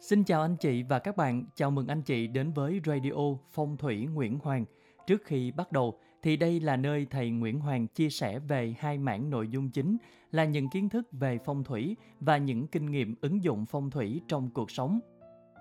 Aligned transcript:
Xin 0.00 0.24
chào 0.24 0.42
anh 0.42 0.56
chị 0.56 0.82
và 0.82 0.98
các 0.98 1.16
bạn, 1.16 1.44
chào 1.54 1.70
mừng 1.70 1.88
anh 1.88 2.02
chị 2.02 2.26
đến 2.26 2.52
với 2.52 2.80
Radio 2.86 3.12
Phong 3.50 3.76
thủy 3.76 4.06
Nguyễn 4.06 4.38
Hoàng. 4.38 4.64
Trước 5.06 5.22
khi 5.24 5.52
bắt 5.52 5.72
đầu 5.72 5.98
thì 6.22 6.36
đây 6.36 6.60
là 6.60 6.76
nơi 6.76 7.06
thầy 7.10 7.30
Nguyễn 7.30 7.60
Hoàng 7.60 7.86
chia 7.86 8.10
sẻ 8.10 8.38
về 8.38 8.74
hai 8.78 8.98
mảng 8.98 9.30
nội 9.30 9.48
dung 9.48 9.70
chính 9.70 9.96
là 10.30 10.44
những 10.44 10.70
kiến 10.70 10.88
thức 10.88 11.08
về 11.12 11.38
phong 11.44 11.64
thủy 11.64 11.96
và 12.20 12.36
những 12.36 12.66
kinh 12.66 12.90
nghiệm 12.90 13.14
ứng 13.20 13.42
dụng 13.44 13.66
phong 13.66 13.90
thủy 13.90 14.20
trong 14.28 14.50
cuộc 14.50 14.70
sống. 14.70 15.00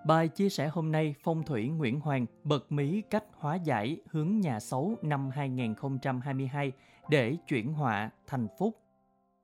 Bài 0.05 0.27
chia 0.27 0.49
sẻ 0.49 0.67
hôm 0.67 0.91
nay 0.91 1.15
Phong 1.23 1.43
thủy 1.43 1.67
Nguyễn 1.67 1.99
Hoàng 1.99 2.25
bật 2.43 2.71
mí 2.71 3.01
cách 3.09 3.23
hóa 3.33 3.55
giải 3.55 3.97
hướng 4.09 4.39
nhà 4.39 4.59
xấu 4.59 4.95
năm 5.01 5.29
2022 5.29 6.71
để 7.09 7.35
chuyển 7.47 7.73
họa 7.73 8.09
thành 8.27 8.47
phúc. 8.59 8.77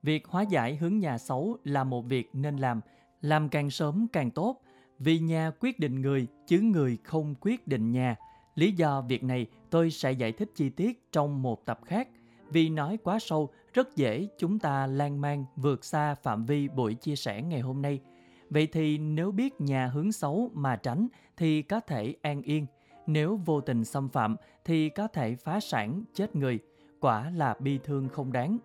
Việc 0.02 0.26
hóa 0.26 0.42
giải 0.42 0.76
hướng 0.76 0.98
nhà 0.98 1.18
xấu 1.18 1.56
là 1.64 1.84
một 1.84 2.02
việc 2.02 2.30
nên 2.32 2.56
làm, 2.56 2.80
làm 3.20 3.48
càng 3.48 3.70
sớm 3.70 4.06
càng 4.12 4.30
tốt 4.30 4.60
vì 4.98 5.18
nhà 5.18 5.50
quyết 5.60 5.78
định 5.78 6.00
người, 6.00 6.26
chứ 6.46 6.60
người 6.60 6.98
không 7.04 7.34
quyết 7.40 7.68
định 7.68 7.92
nhà. 7.92 8.16
Lý 8.54 8.72
do 8.72 9.00
việc 9.00 9.24
này 9.24 9.46
tôi 9.70 9.90
sẽ 9.90 10.12
giải 10.12 10.32
thích 10.32 10.50
chi 10.54 10.70
tiết 10.70 11.12
trong 11.12 11.42
một 11.42 11.66
tập 11.66 11.80
khác. 11.84 12.08
Vì 12.50 12.68
nói 12.68 12.98
quá 13.02 13.18
sâu, 13.18 13.50
rất 13.72 13.96
dễ 13.96 14.28
chúng 14.38 14.58
ta 14.58 14.86
lan 14.86 15.20
man 15.20 15.44
vượt 15.56 15.84
xa 15.84 16.14
phạm 16.14 16.44
vi 16.44 16.68
buổi 16.68 16.94
chia 16.94 17.16
sẻ 17.16 17.42
ngày 17.42 17.60
hôm 17.60 17.82
nay. 17.82 18.00
Vậy 18.50 18.66
thì 18.66 18.98
nếu 18.98 19.32
biết 19.32 19.60
nhà 19.60 19.86
hướng 19.86 20.12
xấu 20.12 20.50
mà 20.54 20.76
tránh 20.76 21.08
thì 21.36 21.62
có 21.62 21.80
thể 21.80 22.14
an 22.22 22.42
yên. 22.42 22.66
Nếu 23.06 23.40
vô 23.44 23.60
tình 23.60 23.84
xâm 23.84 24.08
phạm 24.08 24.36
thì 24.64 24.88
có 24.88 25.08
thể 25.08 25.34
phá 25.34 25.60
sản, 25.60 26.02
chết 26.14 26.36
người. 26.36 26.58
Quả 27.00 27.30
là 27.30 27.54
bi 27.60 27.78
thương 27.84 28.08
không 28.08 28.32
đáng. 28.32 28.58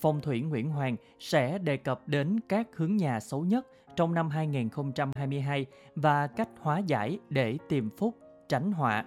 Phong 0.00 0.20
thủy 0.20 0.40
Nguyễn 0.40 0.70
Hoàng 0.70 0.96
sẽ 1.18 1.58
đề 1.58 1.76
cập 1.76 2.08
đến 2.08 2.40
các 2.48 2.68
hướng 2.76 2.96
nhà 2.96 3.20
xấu 3.20 3.44
nhất 3.44 3.66
trong 3.96 4.14
năm 4.14 4.30
2022 4.30 5.66
và 5.94 6.26
cách 6.26 6.48
hóa 6.60 6.78
giải 6.78 7.18
để 7.30 7.58
tìm 7.68 7.90
phúc, 7.96 8.14
tránh 8.48 8.72
họa. 8.72 9.04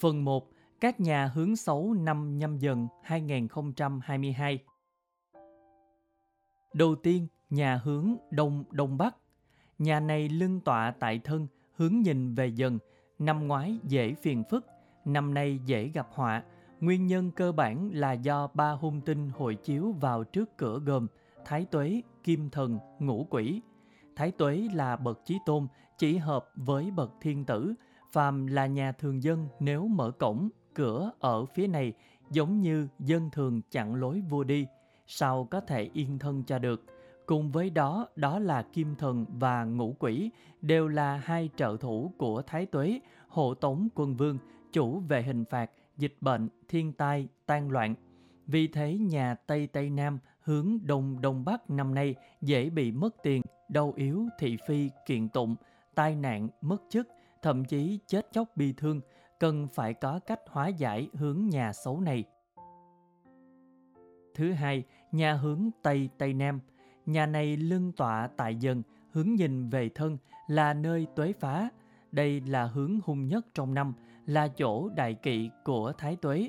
Phần 0.00 0.24
1. 0.24 0.50
Các 0.80 1.00
nhà 1.00 1.26
hướng 1.26 1.56
xấu 1.56 1.94
năm 1.94 2.38
nhâm 2.38 2.58
dần 2.58 2.88
2022 3.02 4.58
Đầu 6.74 6.94
tiên, 6.94 7.26
nhà 7.50 7.80
hướng 7.84 8.16
Đông 8.30 8.64
Đông 8.70 8.98
Bắc. 8.98 9.16
Nhà 9.78 10.00
này 10.00 10.28
lưng 10.28 10.60
tọa 10.60 10.94
tại 11.00 11.20
thân, 11.24 11.46
hướng 11.76 12.00
nhìn 12.00 12.34
về 12.34 12.46
dần. 12.46 12.78
Năm 13.18 13.48
ngoái 13.48 13.78
dễ 13.82 14.14
phiền 14.14 14.42
phức, 14.50 14.66
năm 15.04 15.34
nay 15.34 15.60
dễ 15.66 15.88
gặp 15.88 16.08
họa. 16.10 16.42
Nguyên 16.80 17.06
nhân 17.06 17.30
cơ 17.30 17.52
bản 17.52 17.90
là 17.92 18.12
do 18.12 18.48
ba 18.54 18.70
hung 18.70 19.00
tinh 19.00 19.30
hội 19.36 19.54
chiếu 19.54 19.92
vào 19.92 20.24
trước 20.24 20.56
cửa 20.56 20.80
gồm 20.84 21.06
Thái 21.44 21.64
Tuế, 21.64 22.02
Kim 22.24 22.50
Thần, 22.50 22.78
Ngũ 22.98 23.26
Quỷ. 23.30 23.60
Thái 24.16 24.30
Tuế 24.30 24.68
là 24.72 24.96
bậc 24.96 25.20
chí 25.24 25.38
tôn, 25.46 25.66
chỉ 25.98 26.16
hợp 26.16 26.50
với 26.54 26.90
bậc 26.90 27.12
thiên 27.20 27.44
tử. 27.44 27.74
Phàm 28.12 28.46
là 28.46 28.66
nhà 28.66 28.92
thường 28.92 29.22
dân 29.22 29.48
nếu 29.60 29.86
mở 29.86 30.10
cổng, 30.10 30.48
cửa 30.74 31.10
ở 31.20 31.44
phía 31.44 31.66
này 31.66 31.92
giống 32.30 32.60
như 32.60 32.88
dân 32.98 33.30
thường 33.30 33.60
chặn 33.70 33.94
lối 33.94 34.20
vua 34.20 34.44
đi, 34.44 34.66
sao 35.06 35.48
có 35.50 35.60
thể 35.60 35.90
yên 35.92 36.18
thân 36.18 36.42
cho 36.46 36.58
được. 36.58 36.84
Cùng 37.26 37.52
với 37.52 37.70
đó, 37.70 38.08
đó 38.16 38.38
là 38.38 38.62
Kim 38.62 38.94
Thần 38.94 39.26
và 39.38 39.64
Ngũ 39.64 39.96
Quỷ, 39.98 40.30
đều 40.62 40.88
là 40.88 41.16
hai 41.16 41.50
trợ 41.56 41.76
thủ 41.80 42.12
của 42.18 42.42
Thái 42.42 42.66
Tuế, 42.66 43.00
hộ 43.28 43.54
tống 43.54 43.88
quân 43.94 44.16
vương, 44.16 44.38
chủ 44.72 45.00
về 45.08 45.22
hình 45.22 45.44
phạt, 45.44 45.70
dịch 45.96 46.16
bệnh, 46.20 46.48
thiên 46.68 46.92
tai, 46.92 47.28
tan 47.46 47.70
loạn. 47.70 47.94
Vì 48.46 48.66
thế 48.66 48.98
nhà 48.98 49.34
Tây 49.34 49.66
Tây 49.66 49.90
Nam 49.90 50.18
hướng 50.40 50.78
Đông 50.86 51.20
Đông 51.20 51.44
Bắc 51.44 51.70
năm 51.70 51.94
nay 51.94 52.14
dễ 52.40 52.70
bị 52.70 52.92
mất 52.92 53.22
tiền, 53.22 53.42
đau 53.68 53.92
yếu, 53.96 54.26
thị 54.38 54.56
phi, 54.68 54.90
kiện 55.06 55.28
tụng, 55.28 55.56
tai 55.94 56.16
nạn, 56.16 56.48
mất 56.60 56.82
chức, 56.90 57.08
thậm 57.42 57.64
chí 57.64 57.98
chết 58.06 58.26
chóc 58.32 58.56
bi 58.56 58.72
thương, 58.72 59.00
cần 59.40 59.68
phải 59.74 59.94
có 59.94 60.20
cách 60.26 60.40
hóa 60.46 60.68
giải 60.68 61.08
hướng 61.12 61.48
nhà 61.48 61.72
xấu 61.72 62.00
này. 62.00 62.24
Thứ 64.34 64.52
hai, 64.52 64.84
nhà 65.12 65.34
hướng 65.34 65.70
Tây 65.82 66.08
Tây 66.18 66.34
Nam. 66.34 66.60
Nhà 67.06 67.26
này 67.26 67.56
lưng 67.56 67.92
tọa 67.92 68.28
tại 68.36 68.56
dân, 68.56 68.82
hướng 69.10 69.34
nhìn 69.34 69.68
về 69.68 69.88
thân 69.88 70.18
là 70.48 70.74
nơi 70.74 71.06
tuế 71.16 71.32
phá. 71.32 71.68
Đây 72.12 72.40
là 72.40 72.66
hướng 72.66 72.98
hung 73.04 73.28
nhất 73.28 73.46
trong 73.54 73.74
năm, 73.74 73.94
là 74.26 74.48
chỗ 74.48 74.88
đại 74.88 75.14
kỵ 75.14 75.50
của 75.64 75.92
Thái 75.98 76.16
Tuế. 76.16 76.48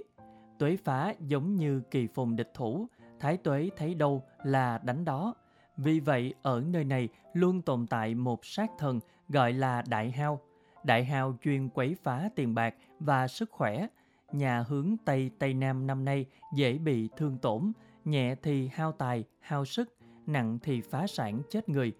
Tuế 0.59 0.77
phá 0.83 1.13
giống 1.19 1.55
như 1.55 1.81
kỳ 1.91 2.07
phùng 2.07 2.35
địch 2.35 2.51
thủ, 2.53 2.87
Thái 3.19 3.37
Tuế 3.37 3.69
thấy 3.77 3.95
đâu 3.95 4.23
là 4.43 4.77
đánh 4.77 5.05
đó. 5.05 5.33
Vì 5.77 5.99
vậy, 5.99 6.33
ở 6.41 6.63
nơi 6.67 6.83
này 6.83 7.09
luôn 7.33 7.61
tồn 7.61 7.87
tại 7.87 8.15
một 8.15 8.45
sát 8.45 8.71
thần 8.77 8.99
gọi 9.29 9.53
là 9.53 9.83
Đại 9.89 10.11
Hao. 10.11 10.39
Đại 10.83 11.03
Hao 11.05 11.35
chuyên 11.43 11.69
quấy 11.69 11.95
phá 12.03 12.29
tiền 12.35 12.55
bạc 12.55 12.75
và 12.99 13.27
sức 13.27 13.51
khỏe. 13.51 13.87
Nhà 14.31 14.63
hướng 14.67 14.95
Tây 15.05 15.31
Tây 15.39 15.53
Nam 15.53 15.87
năm 15.87 16.05
nay 16.05 16.25
dễ 16.55 16.77
bị 16.77 17.09
thương 17.17 17.37
tổn, 17.37 17.71
nhẹ 18.05 18.35
thì 18.43 18.67
hao 18.67 18.91
tài, 18.91 19.23
hao 19.39 19.65
sức, 19.65 19.97
nặng 20.27 20.59
thì 20.63 20.81
phá 20.81 21.07
sản 21.07 21.41
chết 21.49 21.69
người. 21.69 21.93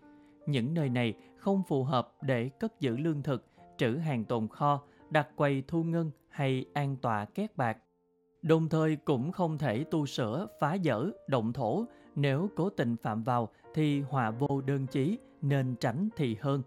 Những 0.48 0.74
nơi 0.74 0.90
này 0.90 1.14
không 1.38 1.64
phù 1.64 1.84
hợp 1.84 2.14
để 2.22 2.50
cất 2.50 2.80
giữ 2.80 2.98
lương 2.98 3.24
thực, 3.24 3.46
trữ 3.78 3.88
hàng 3.88 4.24
tồn 4.24 4.48
kho, 4.48 4.82
đặt 5.16 5.30
quầy 5.36 5.64
thu 5.68 5.84
ngân 5.84 6.12
hay 6.30 6.66
an 6.74 6.96
tọa 7.02 7.26
két 7.26 7.58
bạc. 7.58 7.78
Đồng 8.42 8.70
thời 8.70 8.96
cũng 8.96 9.32
không 9.32 9.58
thể 9.58 9.84
tu 9.84 10.06
sửa, 10.06 10.48
phá 10.60 10.78
dỡ, 10.84 11.06
động 11.28 11.54
thổ, 11.54 11.86
nếu 12.16 12.50
cố 12.56 12.70
tình 12.70 12.96
phạm 12.98 13.24
vào 13.24 13.50
thì 13.74 14.02
họa 14.02 14.32
vô 14.32 14.62
đơn 14.62 14.88
chí 14.88 15.18
nên 15.42 15.76
tránh 15.80 16.10
thì 16.16 16.36
hơn. 16.42 16.62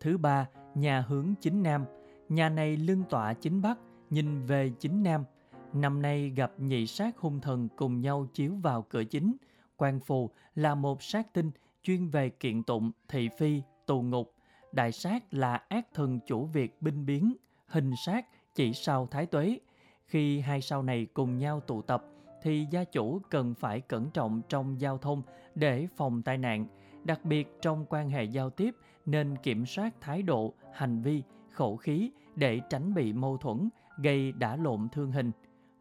Thứ 0.00 0.18
ba, 0.18 0.48
nhà 0.74 1.04
hướng 1.08 1.34
chính 1.40 1.62
nam. 1.62 1.84
Nhà 2.28 2.48
này 2.48 2.76
lưng 2.76 3.02
tọa 3.10 3.34
chính 3.34 3.62
bắc, 3.62 3.78
nhìn 4.10 4.46
về 4.46 4.72
chính 4.78 5.02
nam. 5.02 5.24
Năm 5.72 6.02
nay 6.02 6.32
gặp 6.36 6.52
nhị 6.58 6.86
sát 6.86 7.18
hung 7.18 7.40
thần 7.40 7.68
cùng 7.76 8.00
nhau 8.00 8.26
chiếu 8.34 8.54
vào 8.62 8.82
cửa 8.82 9.04
chính. 9.04 9.36
Quan 9.76 10.00
phù 10.00 10.30
là 10.54 10.74
một 10.74 11.02
sát 11.02 11.32
tinh 11.34 11.50
chuyên 11.82 12.08
về 12.08 12.28
kiện 12.30 12.62
tụng, 12.62 12.92
thị 13.08 13.28
phi, 13.38 13.62
tù 13.86 14.02
ngục. 14.02 14.34
Đại 14.72 14.92
sát 14.92 15.34
là 15.34 15.62
ác 15.68 15.86
thần 15.94 16.20
chủ 16.26 16.44
việc 16.44 16.82
binh 16.82 17.06
biến, 17.06 17.34
hình 17.66 17.90
sát 18.06 18.26
chỉ 18.54 18.72
sau 18.72 19.06
thái 19.06 19.26
tuế. 19.26 19.58
Khi 20.06 20.40
hai 20.40 20.60
sao 20.60 20.82
này 20.82 21.06
cùng 21.14 21.38
nhau 21.38 21.60
tụ 21.60 21.82
tập 21.82 22.04
thì 22.42 22.66
gia 22.70 22.84
chủ 22.84 23.20
cần 23.30 23.54
phải 23.54 23.80
cẩn 23.80 24.10
trọng 24.10 24.42
trong 24.48 24.80
giao 24.80 24.98
thông 24.98 25.22
để 25.54 25.86
phòng 25.96 26.22
tai 26.22 26.38
nạn, 26.38 26.66
đặc 27.04 27.24
biệt 27.24 27.48
trong 27.62 27.86
quan 27.88 28.10
hệ 28.10 28.24
giao 28.24 28.50
tiếp 28.50 28.74
nên 29.06 29.36
kiểm 29.42 29.66
soát 29.66 29.94
thái 30.00 30.22
độ, 30.22 30.54
hành 30.72 31.02
vi, 31.02 31.22
khẩu 31.50 31.76
khí 31.76 32.10
để 32.36 32.60
tránh 32.70 32.94
bị 32.94 33.12
mâu 33.12 33.36
thuẫn, 33.36 33.68
gây 33.96 34.32
đả 34.32 34.56
lộn 34.56 34.88
thương 34.92 35.12
hình. 35.12 35.30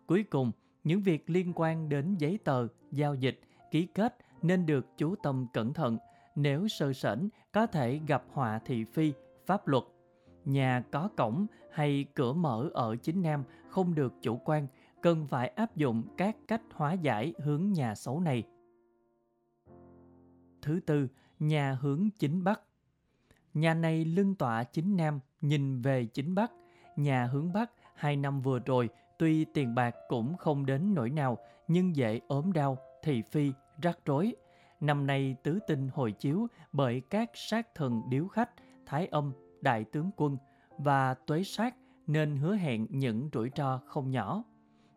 Cuối 0.07 0.23
cùng, 0.23 0.51
những 0.83 1.01
việc 1.01 1.29
liên 1.29 1.53
quan 1.55 1.89
đến 1.89 2.15
giấy 2.17 2.39
tờ, 2.43 2.67
giao 2.91 3.15
dịch, 3.15 3.39
ký 3.71 3.85
kết 3.85 4.17
nên 4.41 4.65
được 4.65 4.97
chú 4.97 5.15
tâm 5.23 5.47
cẩn 5.53 5.73
thận. 5.73 5.97
Nếu 6.35 6.67
sơ 6.67 6.93
sẩn, 6.93 7.29
có 7.51 7.67
thể 7.67 7.99
gặp 8.07 8.23
họa 8.31 8.59
thị 8.59 8.83
phi, 8.83 9.13
pháp 9.45 9.67
luật. 9.67 9.83
Nhà 10.45 10.83
có 10.91 11.09
cổng 11.17 11.45
hay 11.71 12.05
cửa 12.15 12.33
mở 12.33 12.69
ở 12.73 12.95
chính 12.95 13.21
nam 13.21 13.43
không 13.69 13.95
được 13.95 14.13
chủ 14.21 14.37
quan, 14.45 14.67
cần 15.01 15.27
phải 15.27 15.47
áp 15.47 15.75
dụng 15.75 16.03
các 16.17 16.37
cách 16.47 16.61
hóa 16.73 16.93
giải 16.93 17.33
hướng 17.43 17.73
nhà 17.73 17.95
xấu 17.95 18.19
này. 18.19 18.43
Thứ 20.61 20.79
tư, 20.85 21.07
nhà 21.39 21.77
hướng 21.81 22.09
chính 22.19 22.43
bắc. 22.43 22.61
Nhà 23.53 23.73
này 23.73 24.05
lưng 24.05 24.35
tọa 24.35 24.63
chính 24.63 24.97
nam, 24.97 25.19
nhìn 25.41 25.81
về 25.81 26.05
chính 26.05 26.35
bắc. 26.35 26.51
Nhà 26.95 27.25
hướng 27.25 27.53
bắc 27.53 27.71
hai 27.95 28.15
năm 28.15 28.41
vừa 28.41 28.59
rồi 28.59 28.89
tuy 29.19 29.45
tiền 29.45 29.75
bạc 29.75 29.95
cũng 30.07 30.37
không 30.37 30.65
đến 30.65 30.93
nỗi 30.93 31.09
nào 31.09 31.37
nhưng 31.67 31.95
dễ 31.95 32.19
ốm 32.27 32.53
đau, 32.53 32.77
thị 33.03 33.21
phi, 33.31 33.51
rắc 33.81 33.99
rối. 34.05 34.35
Năm 34.81 35.07
nay 35.07 35.35
tứ 35.43 35.59
tinh 35.67 35.89
hồi 35.93 36.11
chiếu 36.11 36.47
bởi 36.73 37.01
các 37.09 37.31
sát 37.33 37.75
thần 37.75 38.01
điếu 38.09 38.27
khách, 38.27 38.49
thái 38.85 39.07
âm, 39.07 39.33
đại 39.61 39.83
tướng 39.83 40.11
quân 40.17 40.37
và 40.77 41.13
tuế 41.13 41.43
sát 41.43 41.75
nên 42.07 42.35
hứa 42.37 42.55
hẹn 42.55 42.87
những 42.89 43.29
rủi 43.33 43.51
ro 43.55 43.79
không 43.85 44.11
nhỏ. 44.11 44.43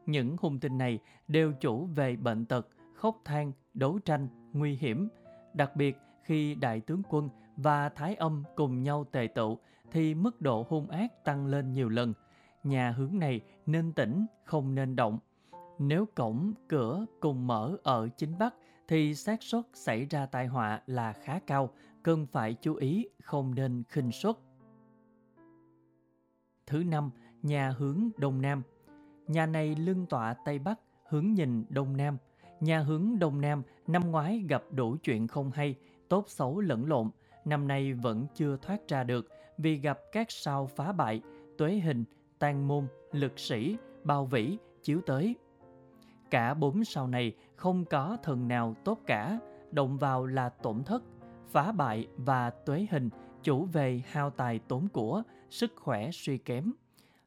Những 0.07 0.37
hung 0.41 0.61
tinh 0.61 0.79
này 0.79 0.99
đều 1.29 1.53
chủ 1.61 1.87
về 1.87 2.17
bệnh 2.17 2.45
tật, 2.47 2.69
khốc 2.95 3.21
than, 3.25 3.53
đấu 3.75 3.99
tranh, 3.99 4.29
nguy 4.53 4.77
hiểm. 4.77 5.09
Đặc 5.55 5.77
biệt 5.77 5.99
khi 6.23 6.55
đại 6.55 6.81
tướng 6.81 7.03
quân 7.09 7.29
và 7.57 7.89
thái 7.89 8.15
âm 8.15 8.45
cùng 8.55 8.83
nhau 8.83 9.05
tề 9.13 9.29
tụ 9.35 9.59
thì 9.91 10.15
mức 10.15 10.41
độ 10.41 10.67
hung 10.69 10.91
ác 10.91 11.25
tăng 11.25 11.47
lên 11.47 11.73
nhiều 11.73 11.89
lần. 11.89 12.13
Nhà 12.65 12.91
hướng 12.91 13.19
này 13.19 13.41
nên 13.67 13.93
tỉnh, 13.93 14.27
không 14.45 14.75
nên 14.75 14.97
động. 14.97 15.19
Nếu 15.79 16.07
cổng, 16.15 16.53
cửa 16.69 17.07
cùng 17.21 17.47
mở 17.47 17.77
ở 17.83 18.09
chính 18.17 18.39
bắc 18.39 18.55
thì 18.89 19.15
xác 19.15 19.43
suất 19.43 19.65
xảy 19.75 20.05
ra 20.05 20.27
tai 20.27 20.47
họa 20.47 20.83
là 20.87 21.13
khá 21.13 21.39
cao, 21.47 21.71
cần 22.03 22.27
phải 22.27 22.55
chú 22.55 22.75
ý 22.75 23.09
không 23.23 23.55
nên 23.55 23.83
khinh 23.89 24.13
suất. 24.13 24.37
Thứ 26.67 26.85
năm, 26.85 27.11
nhà 27.43 27.71
hướng 27.79 28.11
đông 28.17 28.43
nam. 28.43 28.63
Nhà 29.27 29.47
này 29.47 29.75
lưng 29.75 30.07
tọa 30.07 30.35
tây 30.45 30.59
bắc, 30.59 30.81
hướng 31.09 31.35
nhìn 31.35 31.65
đông 31.69 31.97
nam. 31.97 32.19
Nhà 32.61 32.81
hướng 32.81 33.19
đông 33.19 33.41
nam 33.41 33.63
năm 33.87 34.11
ngoái 34.11 34.45
gặp 34.49 34.63
đủ 34.71 34.97
chuyện 35.03 35.27
không 35.27 35.51
hay, 35.51 35.75
tốt 36.09 36.25
xấu 36.29 36.61
lẫn 36.61 36.87
lộn, 36.87 37.11
năm 37.45 37.69
nay 37.69 37.93
vẫn 37.93 38.27
chưa 38.35 38.57
thoát 38.63 38.89
ra 38.89 39.05
được 39.05 39.29
vì 39.59 39.77
gặp 39.77 39.99
các 40.13 40.27
sao 40.31 40.67
phá 40.67 40.93
bại, 40.93 41.23
tuế 41.59 41.75
hình, 41.75 42.05
tan 42.39 42.69
môn, 42.69 42.87
lực 43.13 43.39
sĩ, 43.39 43.77
bao 44.05 44.27
vĩ, 44.27 44.59
chiếu 44.83 45.01
tới. 45.07 45.37
Cả 46.31 46.55
bốn 46.55 46.85
sao 46.85 47.07
này 47.07 47.37
không 47.57 47.85
có 47.85 48.17
thần 48.23 48.49
nào 48.49 48.75
tốt 48.85 49.01
cả, 49.07 49.39
động 49.71 49.99
vào 49.99 50.27
là 50.27 50.49
tổn 50.49 50.85
thất, 50.85 51.03
phá 51.49 51.73
bại 51.73 52.07
và 52.17 52.51
tuế 52.51 52.87
hình 52.91 53.09
chủ 53.43 53.65
về 53.65 54.03
hao 54.07 54.31
tài 54.31 54.59
tốn 54.59 54.89
của, 54.93 55.23
sức 55.51 55.73
khỏe 55.77 56.11
suy 56.13 56.39
kém. 56.39 56.73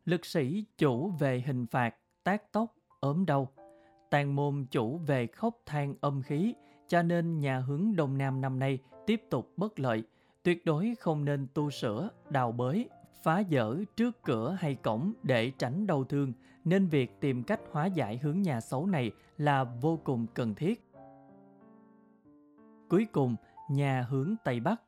Lực 0.05 0.25
sĩ 0.25 0.65
chủ 0.77 1.09
về 1.09 1.43
hình 1.45 1.65
phạt, 1.65 1.95
tác 2.23 2.51
tốc, 2.51 2.75
ốm 2.99 3.25
đau. 3.25 3.47
Tàn 4.09 4.35
môn 4.35 4.65
chủ 4.71 4.97
về 4.97 5.27
khóc 5.27 5.57
than 5.65 5.95
âm 6.01 6.21
khí, 6.21 6.53
cho 6.87 7.01
nên 7.01 7.39
nhà 7.39 7.59
hướng 7.59 7.95
Đông 7.95 8.17
Nam 8.17 8.41
năm 8.41 8.59
nay 8.59 8.79
tiếp 9.05 9.21
tục 9.29 9.51
bất 9.57 9.79
lợi. 9.79 10.03
Tuyệt 10.43 10.65
đối 10.65 10.95
không 10.99 11.25
nên 11.25 11.47
tu 11.53 11.69
sửa, 11.69 12.09
đào 12.29 12.51
bới, 12.51 12.89
phá 13.23 13.43
dỡ 13.51 13.75
trước 13.95 14.23
cửa 14.23 14.57
hay 14.59 14.75
cổng 14.75 15.13
để 15.23 15.51
tránh 15.51 15.87
đau 15.87 16.03
thương, 16.03 16.33
nên 16.65 16.87
việc 16.87 17.19
tìm 17.19 17.43
cách 17.43 17.59
hóa 17.71 17.85
giải 17.85 18.17
hướng 18.17 18.41
nhà 18.41 18.61
xấu 18.61 18.85
này 18.85 19.11
là 19.37 19.63
vô 19.63 19.99
cùng 20.03 20.27
cần 20.33 20.55
thiết. 20.55 20.91
Cuối 22.89 23.07
cùng, 23.11 23.35
nhà 23.69 24.05
hướng 24.09 24.35
Tây 24.43 24.59
Bắc. 24.59 24.81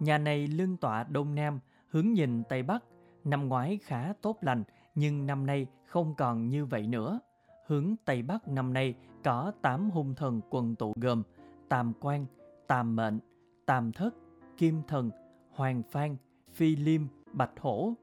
Nhà 0.00 0.18
này 0.18 0.46
lưng 0.46 0.76
tọa 0.76 1.04
Đông 1.04 1.34
Nam, 1.34 1.60
hướng 1.88 2.12
nhìn 2.12 2.42
Tây 2.48 2.62
Bắc. 2.62 2.84
Năm 3.24 3.48
ngoái 3.48 3.78
khá 3.82 4.12
tốt 4.22 4.38
lành, 4.40 4.64
nhưng 4.94 5.26
năm 5.26 5.46
nay 5.46 5.66
không 5.84 6.14
còn 6.14 6.48
như 6.48 6.66
vậy 6.66 6.86
nữa. 6.86 7.20
Hướng 7.66 7.94
Tây 8.04 8.22
Bắc 8.22 8.48
năm 8.48 8.72
nay 8.72 8.94
có 9.24 9.52
8 9.62 9.90
hung 9.90 10.14
thần 10.14 10.40
quần 10.50 10.74
tụ 10.74 10.92
gồm 10.96 11.22
Tam 11.68 11.92
Quan, 12.00 12.26
Tam 12.66 12.96
Mệnh, 12.96 13.18
Tam 13.66 13.92
Thất, 13.92 14.14
Kim 14.56 14.82
Thần, 14.88 15.10
Hoàng 15.50 15.82
Phan, 15.90 16.16
Phi 16.52 16.76
Liêm, 16.76 17.02
Bạch 17.32 17.60
Hổ. 17.60 17.94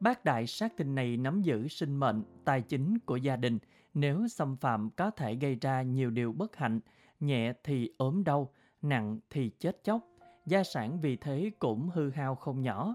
Bác 0.00 0.24
đại 0.24 0.46
sát 0.46 0.76
tinh 0.76 0.94
này 0.94 1.16
nắm 1.16 1.42
giữ 1.42 1.68
sinh 1.68 1.96
mệnh, 1.96 2.22
tài 2.44 2.62
chính 2.62 2.98
của 2.98 3.16
gia 3.16 3.36
đình. 3.36 3.58
Nếu 3.94 4.28
xâm 4.28 4.56
phạm 4.56 4.90
có 4.90 5.10
thể 5.10 5.34
gây 5.34 5.54
ra 5.60 5.82
nhiều 5.82 6.10
điều 6.10 6.32
bất 6.32 6.56
hạnh, 6.56 6.80
nhẹ 7.20 7.52
thì 7.64 7.90
ốm 7.96 8.24
đau, 8.24 8.50
nặng 8.82 9.18
thì 9.30 9.50
chết 9.58 9.84
chóc. 9.84 10.00
Gia 10.46 10.64
sản 10.64 11.00
vì 11.00 11.16
thế 11.16 11.50
cũng 11.58 11.90
hư 11.94 12.10
hao 12.10 12.34
không 12.34 12.62
nhỏ. 12.62 12.94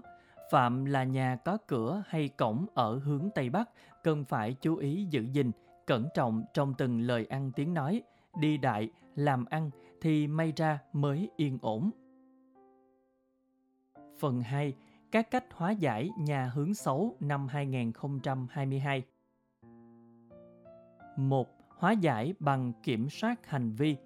Phạm 0.50 0.84
là 0.84 1.04
nhà 1.04 1.36
có 1.44 1.58
cửa 1.66 2.02
hay 2.06 2.28
cổng 2.28 2.66
ở 2.74 2.98
hướng 2.98 3.28
Tây 3.34 3.50
Bắc 3.50 3.70
cần 4.02 4.24
phải 4.24 4.52
chú 4.60 4.76
ý 4.76 5.06
giữ 5.10 5.22
gìn, 5.22 5.50
cẩn 5.86 6.08
trọng 6.14 6.44
trong 6.54 6.74
từng 6.78 7.00
lời 7.00 7.26
ăn 7.26 7.52
tiếng 7.56 7.74
nói, 7.74 8.02
đi 8.40 8.56
đại, 8.56 8.90
làm 9.14 9.44
ăn 9.44 9.70
thì 10.00 10.26
may 10.26 10.52
ra 10.56 10.78
mới 10.92 11.30
yên 11.36 11.58
ổn. 11.62 11.90
Phần 14.18 14.42
2. 14.42 14.74
Các 15.14 15.30
cách 15.30 15.44
hóa 15.52 15.70
giải 15.70 16.10
nhà 16.18 16.50
hướng 16.54 16.74
xấu 16.74 17.16
năm 17.20 17.48
2022 17.48 19.02
1. 21.16 21.48
Hóa 21.68 21.92
giải 21.92 22.34
bằng 22.38 22.72
kiểm 22.82 23.10
soát 23.10 23.46
hành 23.46 23.72
vi 23.72 23.96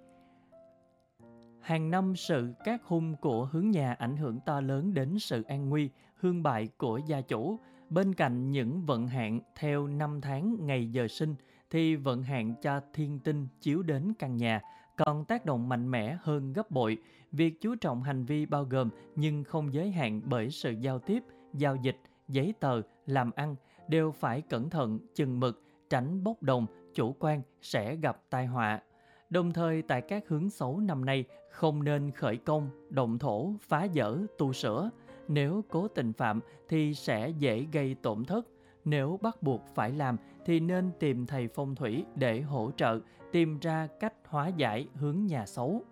Hàng 1.61 1.91
năm 1.91 2.15
sự 2.15 2.53
các 2.63 2.83
hung 2.83 3.15
của 3.15 3.49
hướng 3.51 3.71
nhà 3.71 3.93
ảnh 3.93 4.17
hưởng 4.17 4.39
to 4.45 4.61
lớn 4.61 4.93
đến 4.93 5.19
sự 5.19 5.43
an 5.43 5.69
nguy, 5.69 5.89
hương 6.15 6.43
bại 6.43 6.69
của 6.77 6.97
gia 6.97 7.21
chủ. 7.21 7.59
Bên 7.89 8.15
cạnh 8.15 8.51
những 8.51 8.85
vận 8.85 9.07
hạn 9.07 9.39
theo 9.55 9.87
năm 9.87 10.21
tháng 10.21 10.55
ngày 10.59 10.91
giờ 10.91 11.07
sinh, 11.07 11.35
thì 11.69 11.95
vận 11.95 12.23
hạn 12.23 12.55
cho 12.61 12.81
thiên 12.93 13.19
tinh 13.19 13.47
chiếu 13.61 13.81
đến 13.81 14.13
căn 14.19 14.37
nhà 14.37 14.61
còn 15.05 15.25
tác 15.25 15.45
động 15.45 15.69
mạnh 15.69 15.91
mẽ 15.91 16.17
hơn 16.21 16.53
gấp 16.53 16.71
bội. 16.71 16.97
Việc 17.31 17.61
chú 17.61 17.75
trọng 17.75 18.03
hành 18.03 18.25
vi 18.25 18.45
bao 18.45 18.63
gồm 18.63 18.89
nhưng 19.15 19.43
không 19.43 19.73
giới 19.73 19.91
hạn 19.91 20.21
bởi 20.25 20.49
sự 20.49 20.71
giao 20.71 20.99
tiếp, 20.99 21.23
giao 21.53 21.75
dịch, 21.75 21.97
giấy 22.27 22.53
tờ, 22.59 22.81
làm 23.05 23.31
ăn 23.35 23.55
đều 23.87 24.11
phải 24.11 24.41
cẩn 24.41 24.69
thận, 24.69 24.99
chừng 25.15 25.39
mực, 25.39 25.63
tránh 25.89 26.23
bốc 26.23 26.43
đồng, 26.43 26.65
chủ 26.93 27.15
quan 27.19 27.41
sẽ 27.61 27.95
gặp 27.95 28.21
tai 28.29 28.45
họa. 28.45 28.81
Đồng 29.29 29.53
thời 29.53 29.81
tại 29.81 30.01
các 30.01 30.27
hướng 30.27 30.49
xấu 30.49 30.79
năm 30.79 31.05
nay 31.05 31.23
không 31.51 31.83
nên 31.83 32.11
khởi 32.11 32.37
công, 32.37 32.69
động 32.89 33.19
thổ, 33.19 33.53
phá 33.61 33.87
dỡ, 33.95 34.17
tu 34.37 34.53
sửa. 34.53 34.89
Nếu 35.27 35.63
cố 35.69 35.87
tình 35.87 36.13
phạm 36.13 36.39
thì 36.69 36.93
sẽ 36.93 37.29
dễ 37.29 37.65
gây 37.71 37.95
tổn 37.95 38.25
thất. 38.25 38.47
Nếu 38.89 39.19
bắt 39.21 39.43
buộc 39.43 39.61
phải 39.75 39.91
làm 39.91 40.17
thì 40.45 40.59
nên 40.59 40.91
tìm 40.99 41.25
thầy 41.25 41.47
phong 41.47 41.75
thủy 41.75 42.05
để 42.15 42.41
hỗ 42.41 42.71
trợ 42.77 42.99
tìm 43.31 43.59
ra 43.59 43.87
cách 43.99 44.13
hóa 44.27 44.47
giải 44.47 44.87
hướng 44.95 45.25
nhà 45.25 45.45
xấu. 45.45 45.83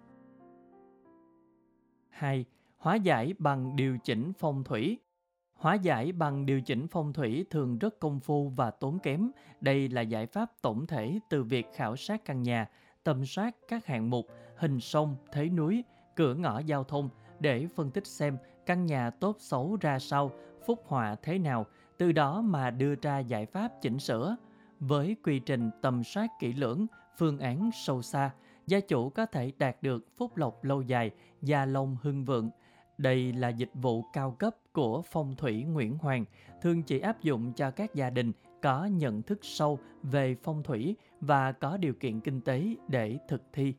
2. 2.09 2.45
Hóa 2.77 2.95
giải 2.95 3.33
bằng 3.37 3.75
điều 3.75 3.97
chỉnh 4.03 4.31
phong 4.39 4.63
thủy 4.63 4.99
Hóa 5.53 5.75
giải 5.75 6.11
bằng 6.11 6.45
điều 6.45 6.61
chỉnh 6.61 6.87
phong 6.87 7.13
thủy 7.13 7.45
thường 7.49 7.77
rất 7.77 7.99
công 7.99 8.19
phu 8.19 8.49
và 8.49 8.71
tốn 8.71 8.99
kém. 8.99 9.31
Đây 9.61 9.89
là 9.89 10.01
giải 10.01 10.25
pháp 10.25 10.51
tổng 10.61 10.87
thể 10.87 11.19
từ 11.29 11.43
việc 11.43 11.67
khảo 11.75 11.95
sát 11.95 12.25
căn 12.25 12.43
nhà, 12.43 12.69
tầm 13.03 13.25
soát 13.25 13.55
các 13.67 13.85
hạng 13.85 14.09
mục, 14.09 14.27
hình 14.55 14.79
sông, 14.79 15.15
thế 15.31 15.49
núi, 15.49 15.83
cửa 16.15 16.33
ngõ 16.33 16.59
giao 16.59 16.83
thông 16.83 17.09
để 17.39 17.67
phân 17.75 17.91
tích 17.91 18.07
xem 18.07 18.37
căn 18.65 18.85
nhà 18.85 19.09
tốt 19.09 19.35
xấu 19.39 19.77
ra 19.81 19.99
sao, 19.99 20.31
phúc 20.65 20.83
họa 20.85 21.15
thế 21.15 21.39
nào, 21.39 21.65
từ 21.97 22.11
đó 22.11 22.41
mà 22.41 22.71
đưa 22.71 22.95
ra 22.95 23.19
giải 23.19 23.45
pháp 23.45 23.71
chỉnh 23.81 23.99
sửa. 23.99 24.35
Với 24.79 25.15
quy 25.23 25.39
trình 25.39 25.69
tầm 25.81 26.03
soát 26.03 26.27
kỹ 26.39 26.53
lưỡng, 26.53 26.87
phương 27.17 27.39
án 27.39 27.69
sâu 27.73 28.01
xa, 28.01 28.31
gia 28.67 28.79
chủ 28.79 29.09
có 29.09 29.25
thể 29.25 29.51
đạt 29.57 29.77
được 29.81 30.05
phúc 30.17 30.37
lộc 30.37 30.63
lâu 30.63 30.81
dài, 30.81 31.11
gia 31.41 31.65
long 31.65 31.97
hưng 32.01 32.25
vượng. 32.25 32.49
Đây 32.97 33.33
là 33.33 33.49
dịch 33.49 33.71
vụ 33.73 34.03
cao 34.13 34.31
cấp 34.31 34.55
của 34.71 35.01
phong 35.01 35.35
thủy 35.35 35.63
Nguyễn 35.63 35.97
Hoàng, 35.97 36.25
thường 36.61 36.83
chỉ 36.83 36.99
áp 36.99 37.21
dụng 37.21 37.53
cho 37.53 37.71
các 37.71 37.95
gia 37.95 38.09
đình 38.09 38.31
có 38.61 38.85
nhận 38.85 39.21
thức 39.21 39.39
sâu 39.41 39.79
về 40.03 40.35
phong 40.43 40.63
thủy 40.63 40.95
và 41.21 41.51
có 41.51 41.77
điều 41.77 41.93
kiện 41.93 42.19
kinh 42.19 42.41
tế 42.41 42.75
để 42.87 43.17
thực 43.27 43.43
thi. 43.53 43.73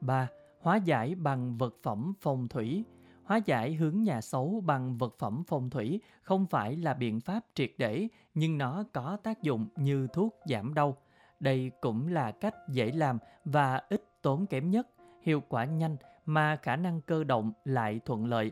3. 0.00 0.28
Hóa 0.60 0.76
giải 0.76 1.14
bằng 1.14 1.56
vật 1.58 1.74
phẩm 1.82 2.12
phong 2.20 2.48
thủy 2.48 2.84
Hóa 3.26 3.40
giải 3.44 3.74
hướng 3.74 4.02
nhà 4.02 4.20
xấu 4.20 4.62
bằng 4.66 4.98
vật 4.98 5.14
phẩm 5.18 5.42
phong 5.46 5.70
thủy 5.70 6.00
không 6.22 6.46
phải 6.46 6.76
là 6.76 6.94
biện 6.94 7.20
pháp 7.20 7.44
triệt 7.54 7.72
để, 7.78 8.08
nhưng 8.34 8.58
nó 8.58 8.84
có 8.92 9.16
tác 9.22 9.42
dụng 9.42 9.66
như 9.76 10.06
thuốc 10.12 10.40
giảm 10.44 10.74
đau. 10.74 10.96
Đây 11.40 11.70
cũng 11.80 12.08
là 12.08 12.30
cách 12.30 12.54
dễ 12.68 12.92
làm 12.92 13.18
và 13.44 13.80
ít 13.88 14.22
tốn 14.22 14.46
kém 14.46 14.70
nhất, 14.70 14.88
hiệu 15.22 15.42
quả 15.48 15.64
nhanh 15.64 15.96
mà 16.26 16.56
khả 16.56 16.76
năng 16.76 17.00
cơ 17.00 17.24
động 17.24 17.52
lại 17.64 18.00
thuận 18.04 18.26
lợi. 18.26 18.50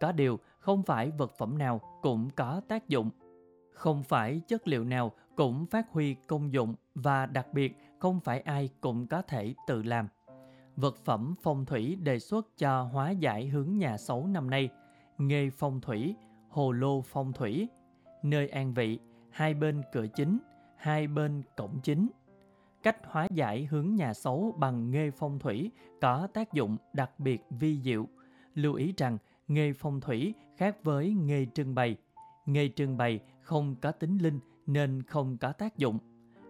Có 0.00 0.12
điều, 0.12 0.38
không 0.58 0.82
phải 0.82 1.10
vật 1.10 1.32
phẩm 1.38 1.58
nào 1.58 1.80
cũng 2.02 2.30
có 2.30 2.60
tác 2.68 2.88
dụng. 2.88 3.10
Không 3.72 4.02
phải 4.02 4.40
chất 4.48 4.68
liệu 4.68 4.84
nào 4.84 5.12
cũng 5.36 5.66
phát 5.66 5.92
huy 5.92 6.14
công 6.14 6.52
dụng 6.52 6.74
và 6.94 7.26
đặc 7.26 7.46
biệt 7.52 7.76
không 7.98 8.20
phải 8.20 8.40
ai 8.40 8.70
cũng 8.80 9.06
có 9.06 9.22
thể 9.22 9.54
tự 9.66 9.82
làm 9.82 10.08
vật 10.76 10.96
phẩm 11.04 11.34
phong 11.42 11.64
thủy 11.64 11.96
đề 11.96 12.18
xuất 12.18 12.46
cho 12.58 12.82
hóa 12.82 13.10
giải 13.10 13.46
hướng 13.46 13.78
nhà 13.78 13.96
xấu 13.96 14.26
năm 14.26 14.50
nay, 14.50 14.68
nghề 15.18 15.50
phong 15.50 15.80
thủy, 15.80 16.14
hồ 16.48 16.72
lô 16.72 17.02
phong 17.02 17.32
thủy, 17.32 17.68
nơi 18.22 18.48
an 18.48 18.74
vị, 18.74 18.98
hai 19.30 19.54
bên 19.54 19.82
cửa 19.92 20.06
chính, 20.06 20.38
hai 20.76 21.06
bên 21.06 21.42
cổng 21.56 21.80
chính. 21.82 22.08
Cách 22.82 22.96
hóa 23.04 23.28
giải 23.30 23.64
hướng 23.64 23.94
nhà 23.94 24.14
xấu 24.14 24.54
bằng 24.58 24.90
nghề 24.90 25.10
phong 25.10 25.38
thủy 25.38 25.70
có 26.00 26.28
tác 26.34 26.52
dụng 26.52 26.76
đặc 26.92 27.20
biệt 27.20 27.42
vi 27.50 27.80
diệu. 27.82 28.08
Lưu 28.54 28.74
ý 28.74 28.94
rằng 28.96 29.18
nghề 29.48 29.72
phong 29.72 30.00
thủy 30.00 30.34
khác 30.56 30.76
với 30.84 31.14
nghề 31.14 31.46
trưng 31.54 31.74
bày. 31.74 31.96
Nghề 32.46 32.68
trưng 32.76 32.96
bày 32.96 33.20
không 33.42 33.76
có 33.80 33.92
tính 33.92 34.18
linh 34.18 34.40
nên 34.66 35.02
không 35.02 35.36
có 35.38 35.52
tác 35.52 35.78
dụng. 35.78 35.98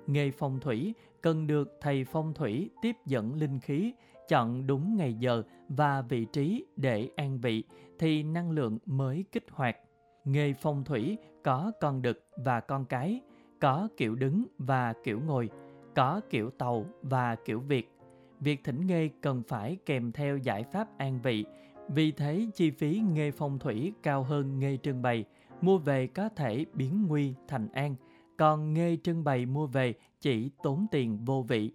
Nghề 0.06 0.30
phong 0.30 0.60
thủy 0.60 0.94
cần 1.20 1.46
được 1.46 1.78
thầy 1.80 2.04
phong 2.04 2.34
thủy 2.34 2.70
tiếp 2.82 2.96
dẫn 3.06 3.34
linh 3.34 3.60
khí 3.60 3.92
chọn 4.28 4.66
đúng 4.66 4.96
ngày 4.96 5.14
giờ 5.14 5.42
và 5.68 6.02
vị 6.02 6.24
trí 6.24 6.64
để 6.76 7.08
an 7.16 7.40
vị 7.40 7.64
thì 7.98 8.22
năng 8.22 8.50
lượng 8.50 8.78
mới 8.86 9.24
kích 9.32 9.46
hoạt. 9.50 9.76
Nghề 10.24 10.52
phong 10.52 10.84
thủy 10.84 11.18
có 11.44 11.72
con 11.80 12.02
đực 12.02 12.26
và 12.36 12.60
con 12.60 12.84
cái, 12.84 13.20
có 13.60 13.88
kiểu 13.96 14.14
đứng 14.14 14.44
và 14.58 14.92
kiểu 15.04 15.20
ngồi, 15.20 15.50
có 15.94 16.20
kiểu 16.30 16.50
tàu 16.50 16.86
và 17.02 17.34
kiểu 17.34 17.60
việt. 17.60 17.92
Việc 18.40 18.64
thỉnh 18.64 18.86
nghề 18.86 19.08
cần 19.20 19.42
phải 19.48 19.76
kèm 19.86 20.12
theo 20.12 20.36
giải 20.36 20.64
pháp 20.72 20.98
an 20.98 21.20
vị, 21.22 21.44
vì 21.88 22.12
thế 22.12 22.46
chi 22.54 22.70
phí 22.70 23.02
nghề 23.12 23.30
phong 23.30 23.58
thủy 23.58 23.92
cao 24.02 24.22
hơn 24.22 24.58
nghề 24.58 24.76
trưng 24.76 25.02
bày, 25.02 25.24
mua 25.60 25.78
về 25.78 26.06
có 26.06 26.28
thể 26.28 26.64
biến 26.74 27.06
nguy 27.08 27.34
thành 27.48 27.68
an, 27.72 27.94
còn 28.36 28.74
nghề 28.74 28.96
trưng 28.96 29.24
bày 29.24 29.46
mua 29.46 29.66
về 29.66 29.94
chỉ 30.20 30.50
tốn 30.62 30.86
tiền 30.90 31.24
vô 31.24 31.44
vị. 31.48 31.72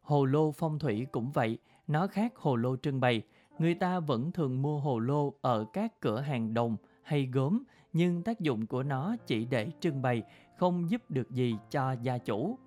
Hồ 0.00 0.24
lô 0.24 0.52
phong 0.52 0.78
thủy 0.78 1.06
cũng 1.12 1.30
vậy, 1.32 1.58
nó 1.88 2.06
khác 2.06 2.36
hồ 2.36 2.56
lô 2.56 2.76
trưng 2.76 3.00
bày, 3.00 3.22
người 3.58 3.74
ta 3.74 4.00
vẫn 4.00 4.32
thường 4.32 4.62
mua 4.62 4.78
hồ 4.78 4.98
lô 4.98 5.34
ở 5.40 5.66
các 5.72 6.00
cửa 6.00 6.20
hàng 6.20 6.54
đồng 6.54 6.76
hay 7.02 7.26
gốm, 7.26 7.62
nhưng 7.92 8.22
tác 8.22 8.40
dụng 8.40 8.66
của 8.66 8.82
nó 8.82 9.16
chỉ 9.26 9.44
để 9.44 9.70
trưng 9.80 10.02
bày, 10.02 10.22
không 10.56 10.90
giúp 10.90 11.02
được 11.10 11.30
gì 11.30 11.56
cho 11.70 11.92
gia 12.02 12.18
chủ. 12.18 12.58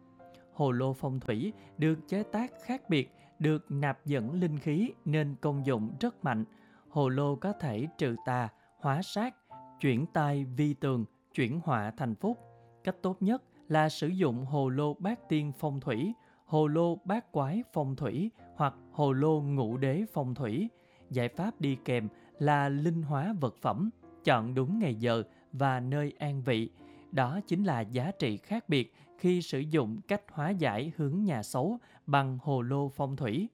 Hồ 0.53 0.71
lô 0.71 0.93
phong 0.93 1.19
thủy 1.19 1.53
được 1.77 1.99
chế 2.07 2.23
tác 2.23 2.51
khác 2.63 2.89
biệt 2.89 3.11
được 3.39 3.65
nạp 3.69 4.05
dẫn 4.05 4.33
linh 4.33 4.59
khí 4.59 4.91
nên 5.05 5.35
công 5.41 5.65
dụng 5.65 5.95
rất 5.99 6.23
mạnh. 6.23 6.45
Hồ 6.89 7.09
lô 7.09 7.35
có 7.35 7.53
thể 7.53 7.87
trừ 7.97 8.15
tà, 8.25 8.49
hóa 8.79 9.01
sát, 9.01 9.35
chuyển 9.79 10.05
tai 10.13 10.45
vi 10.45 10.73
tường, 10.73 11.05
chuyển 11.33 11.59
họa 11.63 11.91
thành 11.91 12.15
phúc. 12.15 12.37
Cách 12.83 12.95
tốt 13.01 13.17
nhất 13.19 13.43
là 13.67 13.89
sử 13.89 14.07
dụng 14.07 14.45
hồ 14.45 14.69
lô 14.69 14.93
bát 14.93 15.29
tiên 15.29 15.51
phong 15.59 15.79
thủy, 15.79 16.13
hồ 16.51 16.67
lô 16.67 16.95
bát 17.05 17.31
quái 17.31 17.63
phong 17.73 17.95
thủy 17.95 18.31
hoặc 18.55 18.73
hồ 18.91 19.13
lô 19.13 19.41
ngũ 19.41 19.77
đế 19.77 20.03
phong 20.13 20.35
thủy. 20.35 20.69
Giải 21.09 21.29
pháp 21.29 21.61
đi 21.61 21.77
kèm 21.85 22.07
là 22.39 22.69
linh 22.69 23.01
hóa 23.01 23.35
vật 23.39 23.55
phẩm, 23.61 23.89
chọn 24.23 24.53
đúng 24.53 24.79
ngày 24.79 24.95
giờ 24.95 25.23
và 25.53 25.79
nơi 25.79 26.13
an 26.19 26.41
vị. 26.43 26.69
Đó 27.11 27.39
chính 27.47 27.63
là 27.63 27.81
giá 27.81 28.11
trị 28.19 28.37
khác 28.37 28.69
biệt 28.69 28.93
khi 29.17 29.41
sử 29.41 29.59
dụng 29.59 30.01
cách 30.07 30.21
hóa 30.31 30.49
giải 30.49 30.91
hướng 30.97 31.23
nhà 31.23 31.43
xấu 31.43 31.77
bằng 32.05 32.37
hồ 32.41 32.61
lô 32.61 32.89
phong 32.89 33.15
thủy. 33.15 33.49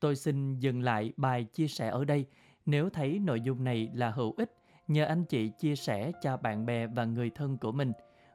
Tôi 0.00 0.16
xin 0.16 0.58
dừng 0.58 0.80
lại 0.82 1.12
bài 1.16 1.44
chia 1.44 1.68
sẻ 1.68 1.88
ở 1.88 2.04
đây. 2.04 2.26
Nếu 2.66 2.90
thấy 2.90 3.18
nội 3.18 3.40
dung 3.40 3.64
này 3.64 3.90
là 3.94 4.10
hữu 4.10 4.34
ích, 4.36 4.52
nhờ 4.88 5.04
anh 5.04 5.24
chị 5.24 5.48
chia 5.48 5.76
sẻ 5.76 6.12
cho 6.22 6.36
bạn 6.36 6.66
bè 6.66 6.86
và 6.86 7.04
người 7.04 7.30
thân 7.30 7.58
của 7.58 7.72
mình. 7.72 7.92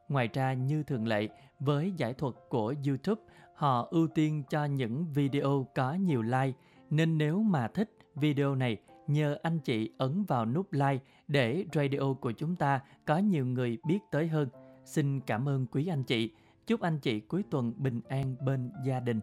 Ngoài 0.09 0.29
ra 0.33 0.53
như 0.53 0.83
thường 0.83 1.07
lệ, 1.07 1.27
với 1.59 1.93
giải 1.97 2.13
thuật 2.13 2.33
của 2.49 2.73
YouTube, 2.87 3.21
họ 3.53 3.87
ưu 3.91 4.07
tiên 4.07 4.43
cho 4.49 4.65
những 4.65 5.05
video 5.13 5.67
có 5.75 5.93
nhiều 5.93 6.21
like, 6.21 6.53
nên 6.89 7.17
nếu 7.17 7.41
mà 7.41 7.67
thích 7.67 7.97
video 8.15 8.55
này, 8.55 8.77
nhờ 9.07 9.37
anh 9.43 9.59
chị 9.59 9.91
ấn 9.97 10.23
vào 10.23 10.45
nút 10.45 10.73
like 10.73 11.03
để 11.27 11.65
radio 11.73 12.13
của 12.21 12.31
chúng 12.31 12.55
ta 12.55 12.79
có 13.05 13.17
nhiều 13.17 13.45
người 13.45 13.77
biết 13.87 13.99
tới 14.11 14.27
hơn. 14.27 14.49
Xin 14.85 15.19
cảm 15.19 15.49
ơn 15.49 15.67
quý 15.67 15.87
anh 15.87 16.03
chị. 16.03 16.31
Chúc 16.67 16.81
anh 16.81 16.99
chị 16.99 17.19
cuối 17.19 17.43
tuần 17.49 17.73
bình 17.77 18.01
an 18.07 18.35
bên 18.45 18.71
gia 18.85 18.99
đình. 18.99 19.19